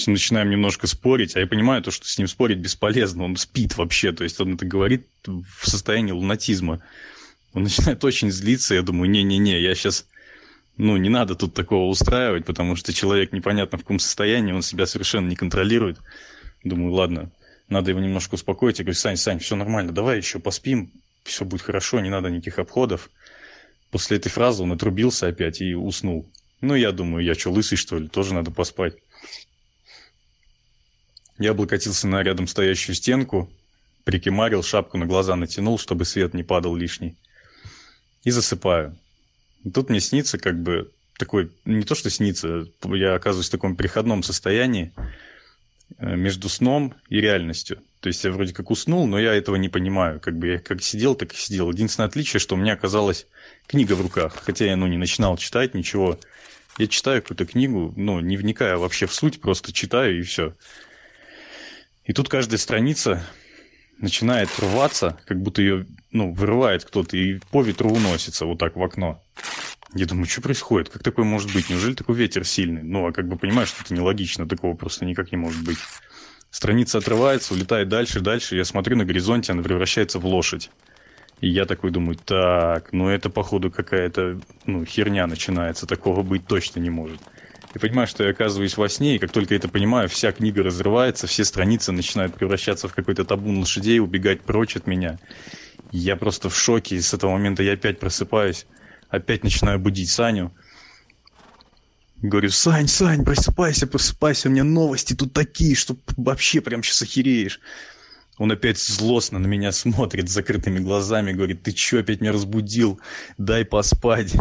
[0.06, 4.12] Начинаем немножко спорить, а я понимаю то, что с ним спорить бесполезно, он спит вообще,
[4.13, 6.82] то есть он это говорит в состоянии лунатизма.
[7.58, 10.06] Он начинает очень злиться, я думаю, не-не-не, я сейчас,
[10.78, 14.86] ну, не надо тут такого устраивать, потому что человек непонятно в каком состоянии, он себя
[14.86, 15.98] совершенно не контролирует.
[16.63, 17.32] Думаю, ладно,
[17.67, 18.78] надо его немножко успокоить.
[18.78, 20.91] Я говорю, Сань, Сань, все нормально, давай еще поспим,
[21.24, 23.10] все будет хорошо, не надо никаких обходов.
[23.89, 26.30] После этой фразы он отрубился опять и уснул.
[26.62, 28.08] Ну, я думаю, я что, лысый, что ли?
[28.08, 28.98] Тоже надо поспать.
[31.39, 33.50] Я облокотился на рядом стоящую стенку,
[34.04, 37.17] прикимарил, шапку на глаза натянул, чтобы свет не падал лишний.
[38.28, 38.94] И засыпаю.
[39.63, 43.78] И тут мне снится как бы такой, не то что снится, я оказываюсь в таком
[43.78, 44.92] переходном состоянии
[45.98, 47.82] между сном и реальностью.
[48.02, 50.20] То есть я вроде как уснул, но я этого не понимаю.
[50.20, 51.72] Как бы я как сидел, так и сидел.
[51.72, 53.28] Единственное отличие, что у меня оказалась
[53.66, 54.36] книга в руках.
[54.44, 56.20] Хотя я, ну, не начинал читать ничего.
[56.78, 60.54] Я читаю какую-то книгу, ну, не вникая вообще в суть, просто читаю и все.
[62.04, 63.26] И тут каждая страница
[64.00, 68.84] начинает рваться, как будто ее, ну, вырывает кто-то и по ветру уносится вот так в
[68.84, 69.24] окно.
[69.94, 70.90] Я думаю, что происходит?
[70.90, 71.70] Как такое может быть?
[71.70, 72.84] Неужели такой ветер сильный?
[72.84, 75.78] Ну, а как бы понимаешь, что это нелогично, такого просто никак не может быть.
[76.50, 78.56] Страница отрывается, улетает дальше, дальше.
[78.56, 80.70] Я смотрю на горизонте, она превращается в лошадь.
[81.40, 86.80] И я такой думаю, так, ну это походу какая-то ну, херня начинается, такого быть точно
[86.80, 87.22] не может.
[87.78, 91.28] И понимаю, что я оказываюсь во сне, и как только это понимаю, вся книга разрывается,
[91.28, 95.20] все страницы начинают превращаться в какой-то табун лошадей, убегать прочь от меня.
[95.92, 98.66] Я просто в шоке, и с этого момента я опять просыпаюсь,
[99.10, 100.52] опять начинаю будить Саню.
[102.16, 107.60] Говорю, Сань, Сань, просыпайся, просыпайся, у меня новости тут такие, что вообще прям сейчас охереешь.
[108.40, 113.00] Он опять злостно на меня смотрит с закрытыми глазами, говорит, ты чё опять меня разбудил?
[113.38, 114.34] Дай поспать.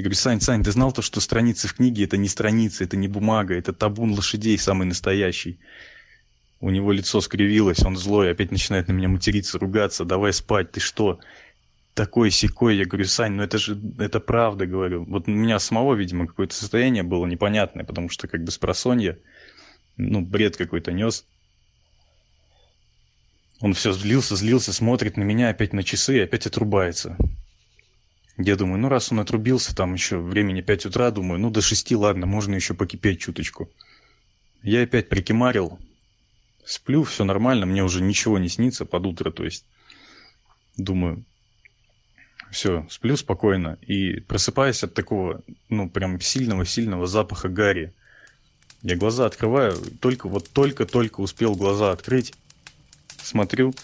[0.00, 2.96] Я говорю, Сань, Сань, ты знал то, что страницы в книге это не страницы, это
[2.96, 5.58] не бумага, это табун лошадей самый настоящий.
[6.58, 10.80] У него лицо скривилось, он злой, опять начинает на меня материться, ругаться, давай спать, ты
[10.80, 11.20] что?
[11.92, 15.04] Такой секой, я говорю, Сань, ну это же, это правда, говорю.
[15.04, 19.18] Вот у меня самого, видимо, какое-то состояние было непонятное, потому что как бы с просонья,
[19.98, 21.26] ну, бред какой-то нес.
[23.60, 27.18] Он все злился, злился, смотрит на меня, опять на часы и опять отрубается.
[28.42, 31.92] Я думаю, ну раз он отрубился, там еще времени 5 утра, думаю, ну до 6,
[31.92, 33.68] ладно, можно еще покипеть чуточку.
[34.62, 35.78] Я опять прикимарил,
[36.64, 39.66] сплю, все нормально, мне уже ничего не снится под утро, то есть
[40.78, 41.22] думаю,
[42.50, 47.92] все, сплю спокойно и просыпаюсь от такого, ну прям сильного-сильного запаха гари.
[48.80, 52.32] Я глаза открываю, только вот только-только успел глаза открыть,
[53.18, 53.74] смотрю,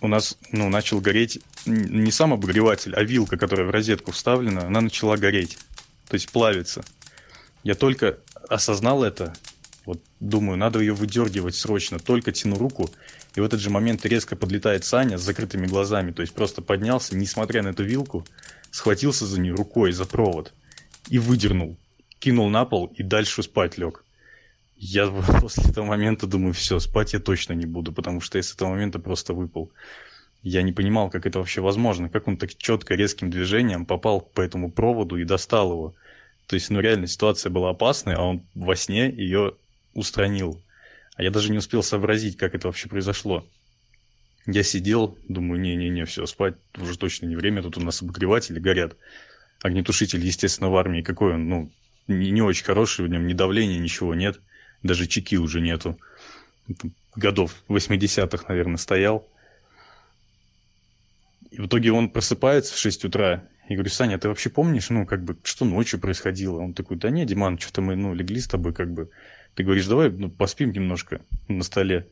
[0.00, 4.80] у нас, ну, начал гореть не сам обогреватель, а вилка, которая в розетку вставлена, она
[4.80, 5.58] начала гореть,
[6.08, 6.84] то есть плавиться.
[7.62, 9.34] Я только осознал это,
[9.84, 12.90] вот думаю, надо ее выдергивать срочно, только тяну руку,
[13.34, 17.16] и в этот же момент резко подлетает Саня с закрытыми глазами, то есть просто поднялся,
[17.16, 18.26] несмотря на эту вилку,
[18.70, 20.52] схватился за нее рукой, за провод,
[21.08, 21.76] и выдернул,
[22.18, 24.05] кинул на пол и дальше спать лег.
[24.76, 25.08] Я
[25.40, 28.70] после этого момента думаю, все, спать я точно не буду, потому что я с этого
[28.70, 29.72] момента просто выпал.
[30.42, 34.40] Я не понимал, как это вообще возможно, как он так четко, резким движением попал по
[34.40, 35.94] этому проводу и достал его.
[36.46, 39.54] То есть, ну реально ситуация была опасная, а он во сне ее
[39.94, 40.62] устранил.
[41.16, 43.44] А я даже не успел сообразить, как это вообще произошло.
[44.46, 48.94] Я сидел, думаю, не-не-не, все, спать уже точно не время, тут у нас обогреватели горят.
[49.64, 51.72] Огнетушитель, естественно, в армии, какой он, ну,
[52.06, 54.38] не, не очень хороший, в нем ни давления, ничего нет
[54.82, 55.98] даже чеки уже нету.
[57.14, 59.26] Годов 80-х, наверное, стоял.
[61.50, 63.44] И в итоге он просыпается в 6 утра.
[63.68, 66.60] И говорю, Саня, ты вообще помнишь, ну, как бы, что ночью происходило?
[66.60, 69.10] Он такой, да не, Диман, что-то мы, ну, легли с тобой, как бы.
[69.54, 72.06] Ты говоришь, давай, ну, поспим немножко на столе.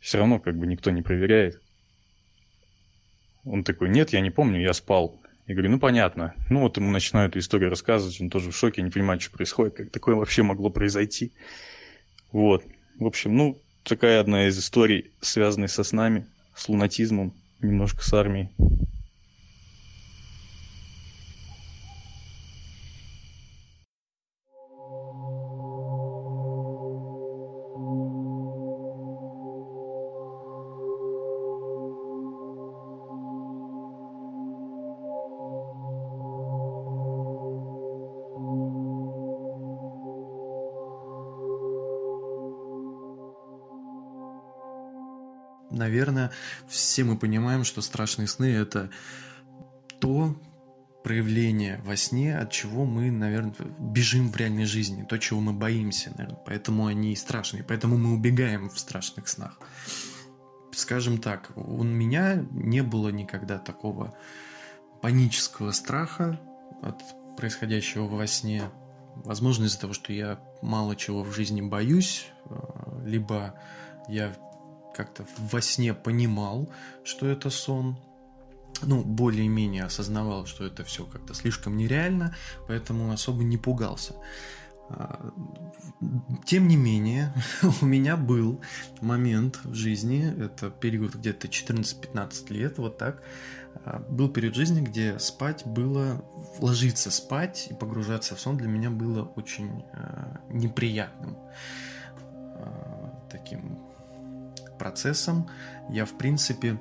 [0.00, 1.60] Все равно, как бы, никто не проверяет.
[3.44, 5.20] Он такой, нет, я не помню, я спал.
[5.48, 6.34] Я говорю, ну понятно.
[6.50, 9.74] Ну вот ему начинаю эту историю рассказывать, он тоже в шоке, не понимает, что происходит,
[9.74, 11.32] как такое вообще могло произойти.
[12.32, 12.64] Вот.
[12.98, 18.50] В общем, ну, такая одна из историй, связанных со снами, с лунатизмом, немножко с армией.
[45.88, 46.30] Наверное,
[46.68, 48.90] все мы понимаем, что страшные сны– это
[50.00, 50.36] то
[51.02, 56.10] проявление во сне, от чего мы, наверное, бежим в реальной жизни, то, чего мы боимся,
[56.10, 56.40] наверное.
[56.44, 59.58] Поэтому они страшные, поэтому мы убегаем в страшных снах.
[60.72, 64.14] Скажем так, у меня не было никогда такого
[65.00, 66.38] панического страха
[66.82, 67.02] от
[67.36, 68.64] происходящего во сне.
[69.16, 72.26] Возможно, из-за того, что я мало чего в жизни боюсь,
[73.04, 73.54] либо
[74.08, 74.34] я
[74.98, 76.68] как-то во сне понимал,
[77.04, 77.96] что это сон,
[78.82, 82.34] ну, более-менее осознавал, что это все как-то слишком нереально,
[82.66, 84.14] поэтому особо не пугался.
[84.90, 85.32] А,
[86.44, 87.32] тем не менее,
[87.80, 88.60] у меня был
[89.00, 93.22] момент в жизни, это период где-то 14-15 лет, вот так,
[93.84, 96.24] а, был период жизни, где спать было,
[96.58, 101.36] ложиться спать и погружаться в сон для меня было очень а, неприятным
[103.30, 103.87] таким
[104.78, 105.48] процессом,
[105.90, 106.80] я, в принципе,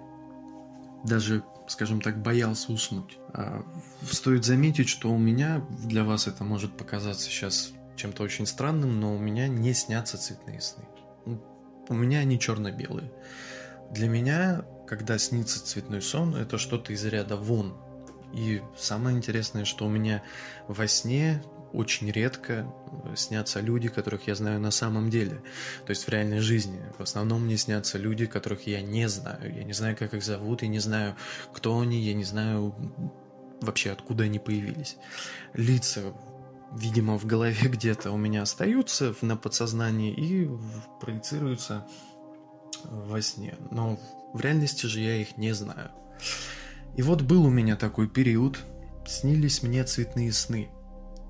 [1.03, 3.17] даже, скажем так, боялся уснуть.
[3.33, 3.63] А,
[4.09, 9.15] стоит заметить, что у меня, для вас это может показаться сейчас чем-то очень странным, но
[9.15, 10.85] у меня не снятся цветные сны.
[11.89, 13.11] У меня они черно-белые.
[13.91, 17.75] Для меня, когда снится цветной сон, это что-то из ряда вон.
[18.33, 20.21] И самое интересное, что у меня
[20.67, 21.41] во сне
[21.73, 22.71] очень редко
[23.03, 25.41] э, снятся люди, которых я знаю на самом деле.
[25.85, 26.81] То есть в реальной жизни.
[26.97, 29.53] В основном мне снятся люди, которых я не знаю.
[29.53, 31.15] Я не знаю, как их зовут, я не знаю,
[31.53, 32.75] кто они, я не знаю
[33.61, 34.97] вообще, откуда они появились.
[35.53, 36.13] Лица
[36.71, 40.49] видимо, в голове где-то у меня остаются на подсознании и
[40.99, 41.85] проецируются
[42.83, 43.55] во сне.
[43.71, 43.99] Но
[44.33, 45.91] в реальности же я их не знаю.
[46.95, 48.59] И вот был у меня такой период,
[49.05, 50.69] снились мне цветные сны.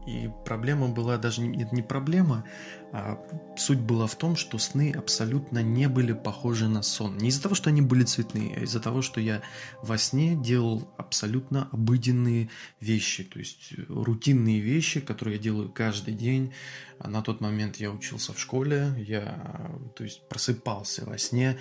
[0.08, 2.46] И проблема была даже не, не проблема,
[2.94, 3.22] а
[3.58, 7.18] суть была в том, что сны абсолютно не были похожи на сон.
[7.18, 9.42] Не из-за того, что они были цветные, а из-за того, что я
[9.84, 12.50] во сне делал абсолютно обыденные
[12.80, 16.54] вещи, то есть рутинные вещи, которые я делаю каждый день.
[17.00, 21.60] А на тот момент я учился в школе, я то есть просыпался во сне,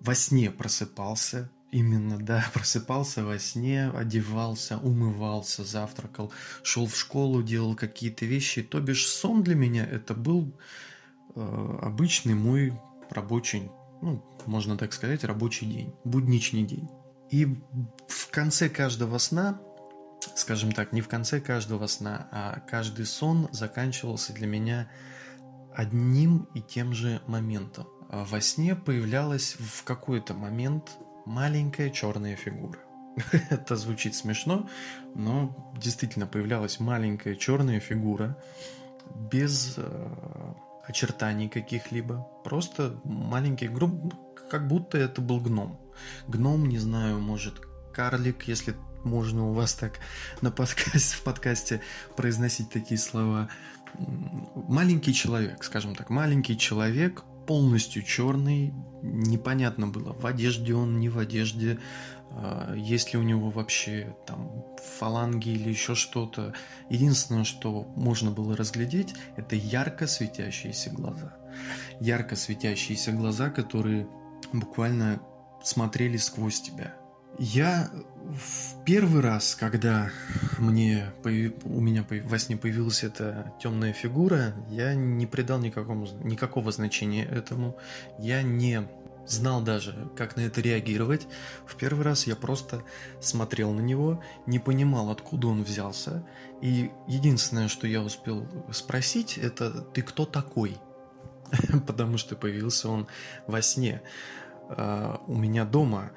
[0.00, 6.30] во сне просыпался, Именно, да, просыпался во сне, одевался, умывался, завтракал,
[6.62, 8.62] шел в школу, делал какие-то вещи.
[8.62, 10.52] То бишь сон для меня это был
[11.34, 13.70] э, обычный мой рабочий,
[14.02, 16.88] ну, можно так сказать, рабочий день, будничный день.
[17.30, 17.46] И
[18.06, 19.58] в конце каждого сна,
[20.36, 24.90] скажем так, не в конце каждого сна, а каждый сон заканчивался для меня
[25.74, 27.86] одним и тем же моментом.
[28.10, 32.78] Во сне появлялась в какой-то момент маленькая черная фигура.
[33.50, 34.68] Это звучит смешно,
[35.14, 38.36] но действительно появлялась маленькая черная фигура
[39.14, 40.54] без э,
[40.86, 42.26] очертаний каких-либо.
[42.44, 44.12] Просто маленький гром,
[44.50, 45.78] как будто это был гном.
[46.28, 47.60] Гном, не знаю, может,
[47.92, 49.98] карлик, если можно у вас так
[50.40, 51.80] на подкасте, в подкасте
[52.16, 53.48] произносить такие слова.
[54.54, 58.72] Маленький человек, скажем так, маленький человек, полностью черный,
[59.02, 61.78] непонятно было, в одежде он, не в одежде,
[62.30, 64.64] а, есть ли у него вообще там
[64.98, 66.54] фаланги или еще что-то.
[66.88, 71.36] Единственное, что можно было разглядеть, это ярко светящиеся глаза.
[72.00, 74.06] Ярко светящиеся глаза, которые
[74.52, 75.20] буквально
[75.62, 76.94] смотрели сквозь тебя.
[77.38, 77.90] Я
[78.22, 80.10] в первый раз, когда
[80.58, 87.24] мне у меня во сне появилась эта темная фигура, я не придал никакому, никакого значения
[87.24, 87.76] этому.
[88.18, 88.86] Я не
[89.26, 91.26] знал даже, как на это реагировать.
[91.66, 92.82] В первый раз я просто
[93.20, 96.26] смотрел на него, не понимал, откуда он взялся.
[96.60, 100.76] И единственное, что я успел спросить, это «ты кто такой?»
[101.86, 103.06] Потому что появился он
[103.46, 104.02] во сне
[104.68, 106.12] а, у меня дома.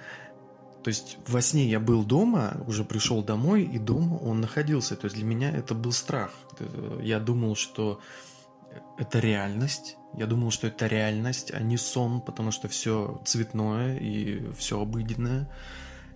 [0.85, 4.95] То есть во сне я был дома, уже пришел домой, и дома он находился.
[4.95, 6.29] То есть для меня это был страх.
[7.01, 7.99] Я думал, что
[8.99, 9.97] это реальность.
[10.13, 15.49] Я думал, что это реальность, а не сон, потому что все цветное и все обыденное.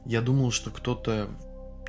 [0.06, 1.32] Я думал, что кто-то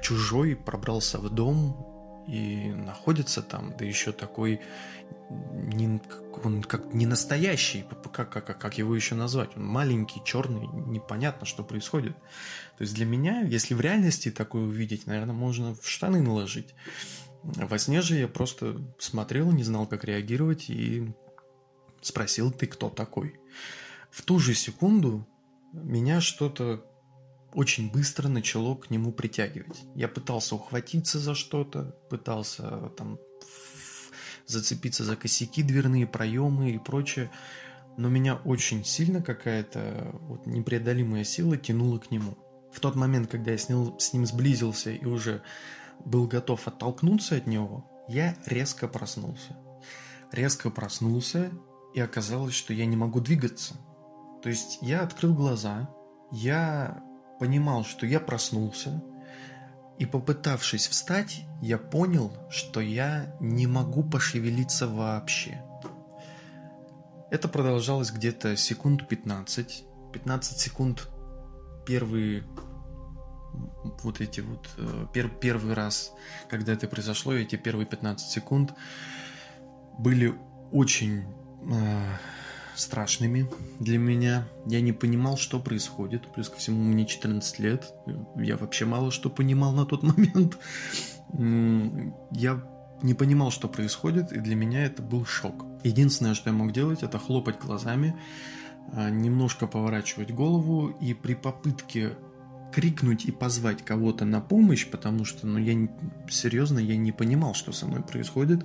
[0.01, 4.62] чужой пробрался в дом и находится там, да еще такой
[5.31, 6.01] не,
[6.45, 9.51] он как не настоящий, как, как, как его еще назвать?
[9.57, 12.16] Он маленький, черный, непонятно, что происходит.
[12.81, 16.74] То есть для меня, если в реальности такое увидеть, наверное, можно в штаны наложить.
[17.43, 21.12] Во сне же я просто смотрел, не знал, как реагировать, и
[22.01, 23.39] спросил, ты кто такой?
[24.11, 25.28] В ту же секунду
[25.74, 26.83] меня что-то
[27.53, 29.83] очень быстро начало к нему притягивать.
[29.95, 33.18] Я пытался ухватиться за что-то, пытался там
[34.47, 37.31] зацепиться за косяки, дверные проемы и прочее,
[37.99, 42.39] но меня очень сильно какая-то вот непреодолимая сила тянула к нему.
[42.73, 45.43] В тот момент, когда я с ним, с ним сблизился и уже
[46.05, 49.57] был готов оттолкнуться от него, я резко проснулся.
[50.33, 51.51] Резко проснулся,
[51.95, 53.75] и оказалось, что я не могу двигаться.
[54.43, 55.91] То есть я открыл глаза,
[56.31, 57.03] я
[57.39, 59.03] понимал, что я проснулся,
[59.99, 65.62] и попытавшись встать, я понял, что я не могу пошевелиться вообще.
[67.31, 69.85] Это продолжалось где-то секунд 15.
[70.12, 71.10] 15 секунд
[71.91, 72.45] первые
[74.05, 76.12] вот эти вот э, пер, первый раз,
[76.49, 78.74] когда это произошло, эти первые 15 секунд
[79.99, 80.32] были
[80.70, 81.24] очень
[81.68, 82.16] э,
[82.76, 84.47] страшными для меня.
[84.66, 86.32] Я не понимал, что происходит.
[86.32, 87.93] Плюс ко всему, мне 14 лет.
[88.36, 90.59] Я вообще мало что понимал на тот момент.
[92.30, 92.62] Я
[93.03, 95.66] не понимал, что происходит, и для меня это был шок.
[95.82, 98.14] Единственное, что я мог делать, это хлопать глазами,
[98.93, 102.12] немножко поворачивать голову, и при попытке
[102.72, 105.89] крикнуть и позвать кого-то на помощь, потому что, ну, я
[106.28, 108.64] серьезно, я не понимал, что со мной происходит,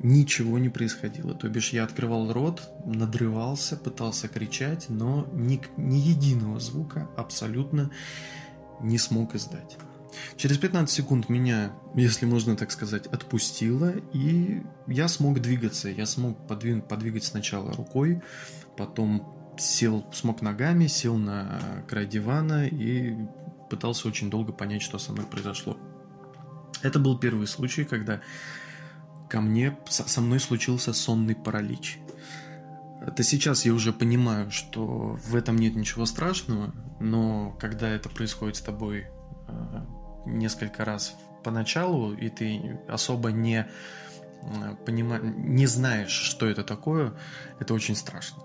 [0.00, 1.34] ничего не происходило.
[1.34, 7.90] То бишь я открывал рот, надрывался, пытался кричать, но ни, ни единого звука абсолютно
[8.80, 9.78] не смог издать.
[10.36, 15.88] Через 15 секунд меня, если можно так сказать, отпустило, и я смог двигаться.
[15.88, 18.20] Я смог подвиг, подвигать сначала рукой,
[18.76, 23.16] потом сел, смог ногами, сел на край дивана и
[23.70, 25.76] пытался очень долго понять, что со мной произошло.
[26.82, 28.20] Это был первый случай, когда
[29.28, 31.98] ко мне, со мной случился сонный паралич.
[33.06, 38.56] Это сейчас я уже понимаю, что в этом нет ничего страшного, но когда это происходит
[38.56, 39.06] с тобой
[39.48, 39.84] э,
[40.26, 43.66] несколько раз поначалу, и ты особо не
[44.84, 45.18] понима...
[45.18, 47.14] не знаешь, что это такое,
[47.58, 48.42] это очень страшно.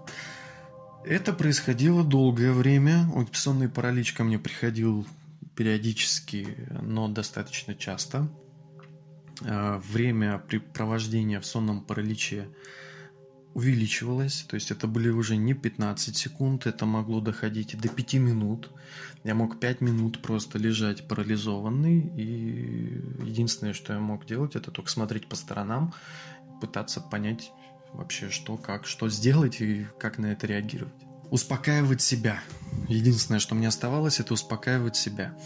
[1.06, 3.10] Это происходило долгое время.
[3.34, 5.08] Сонный паралич ко мне приходил
[5.56, 8.28] периодически, но достаточно часто.
[9.42, 12.48] Э, время препровождения в сонном параличе
[13.54, 18.70] увеличивалось, то есть это были уже не 15 секунд, это могло доходить до 5 минут.
[19.24, 22.97] Я мог 5 минут просто лежать парализованный, и
[23.38, 25.94] единственное, что я мог делать, это только смотреть по сторонам,
[26.60, 27.52] пытаться понять
[27.94, 30.94] вообще, что, как, что сделать и как на это реагировать.
[31.30, 32.42] Успокаивать себя.
[32.88, 35.38] Единственное, что мне оставалось, это успокаивать себя.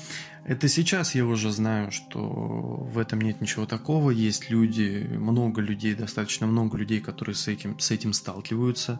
[0.45, 4.11] Это сейчас я уже знаю, что в этом нет ничего такого.
[4.11, 8.99] Есть люди, много людей, достаточно много людей, которые с этим, с этим сталкиваются.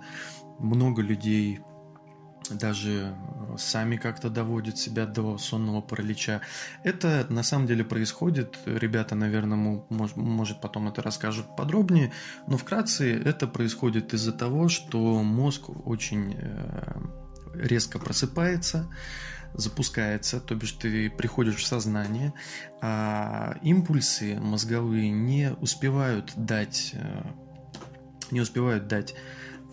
[0.59, 1.59] Много людей
[2.49, 3.15] даже
[3.57, 6.41] сами как-то доводят себя до сонного паралича.
[6.83, 8.57] Это на самом деле происходит.
[8.65, 12.11] Ребята, наверное, может, может потом это расскажут подробнее.
[12.47, 17.01] Но вкратце это происходит из-за того, что мозг очень э,
[17.53, 18.89] резко просыпается,
[19.53, 22.33] запускается, то бишь ты приходишь в сознание,
[22.81, 27.23] а импульсы мозговые не успевают дать, э,
[28.31, 29.15] не успевают дать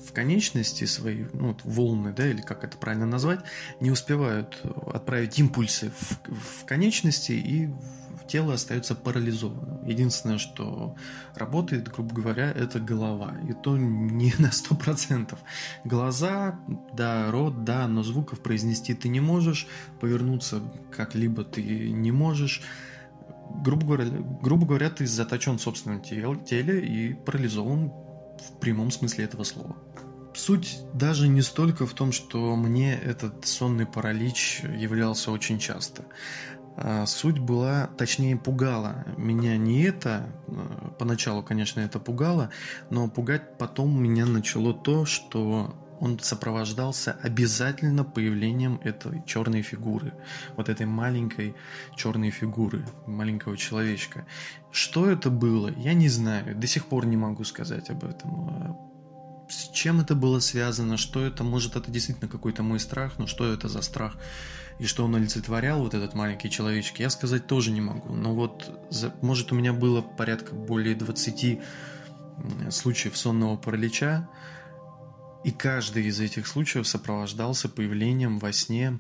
[0.08, 3.40] в конечности свои, ну, волны, да, или как это правильно назвать,
[3.80, 4.60] не успевают
[4.92, 7.70] отправить импульсы в, в конечности и
[8.28, 9.84] тело остается парализованным.
[9.86, 10.94] Единственное, что
[11.34, 13.34] работает, грубо говоря, это голова.
[13.48, 15.36] И то не на 100%.
[15.84, 16.60] Глаза,
[16.92, 19.66] да, рот, да, но звуков произнести ты не можешь,
[20.00, 20.62] повернуться
[20.94, 22.62] как-либо ты не можешь.
[23.64, 24.04] Грубо говоря,
[24.42, 27.90] грубо говоря ты заточен в собственном теле и парализован
[28.38, 29.76] в прямом смысле этого слова.
[30.38, 36.04] Суть даже не столько в том, что мне этот сонный паралич являлся очень часто.
[36.76, 42.50] А, суть была, точнее пугала меня не это, а, поначалу, конечно, это пугало,
[42.88, 50.14] но пугать потом меня начало то, что он сопровождался обязательно появлением этой черной фигуры,
[50.56, 51.56] вот этой маленькой
[51.96, 54.24] черной фигуры, маленького человечка.
[54.70, 58.87] Что это было, я не знаю, до сих пор не могу сказать об этом.
[59.48, 63.50] С чем это было связано, что это, может, это действительно какой-то мой страх, но что
[63.52, 64.16] это за страх?
[64.78, 68.14] и что он олицетворял, вот этот маленький человечек, я сказать тоже не могу.
[68.14, 68.70] Но вот,
[69.22, 71.58] может, у меня было порядка более 20
[72.70, 74.28] случаев сонного паралича,
[75.44, 78.98] и каждый из этих случаев сопровождался появлением во сне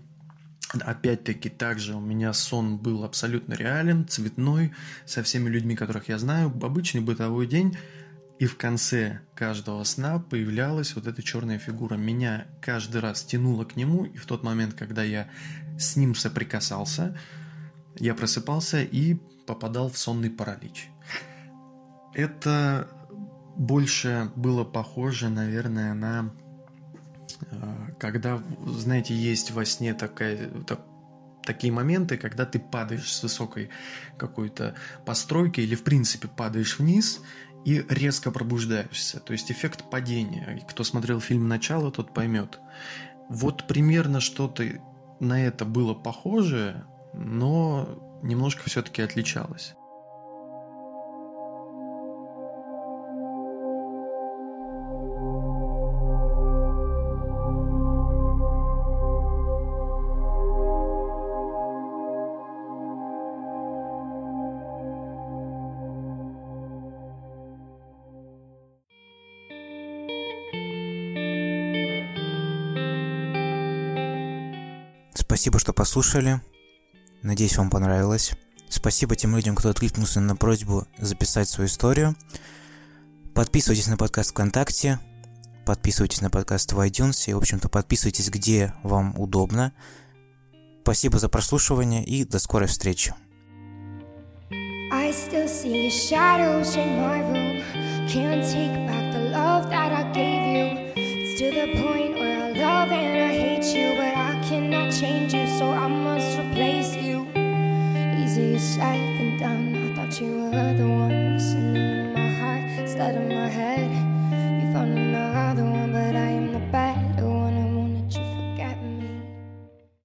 [0.80, 4.74] Опять-таки, также у меня сон был абсолютно реален, цветной,
[5.06, 7.78] со всеми людьми, которых я знаю, обычный бытовой день,
[8.38, 11.96] и в конце каждого сна появлялась вот эта черная фигура.
[11.96, 15.28] Меня каждый раз тянуло к нему, и в тот момент, когда я
[15.78, 17.18] с ним соприкасался,
[17.96, 19.14] я просыпался и
[19.46, 20.88] попадал в сонный паралич.
[22.14, 22.88] Это
[23.56, 26.32] больше было похоже, наверное, на
[27.50, 30.80] э, когда, знаете, есть во сне такая, так,
[31.44, 33.70] такие моменты, когда ты падаешь с высокой
[34.16, 34.74] какой-то
[35.04, 37.20] постройки или, в принципе, падаешь вниз
[37.68, 39.20] и резко пробуждаешься.
[39.20, 40.64] То есть эффект падения.
[40.68, 42.60] Кто смотрел фильм «Начало», тот поймет.
[43.28, 44.64] Вот примерно что-то
[45.20, 49.74] на это было похоже, но немножко все-таки отличалось.
[75.78, 76.40] Послушали.
[77.22, 78.32] Надеюсь, вам понравилось.
[78.68, 82.16] Спасибо тем людям, кто откликнулся на просьбу записать свою историю.
[83.32, 84.98] Подписывайтесь на подкаст ВКонтакте,
[85.64, 89.72] подписывайтесь на подкаст в iTunes и, в общем-то, подписывайтесь где вам удобно.
[90.82, 93.14] Спасибо за прослушивание и до скорой встречи.
[101.38, 102.17] To the point
[108.78, 109.74] done.
[109.74, 110.47] I thought you were.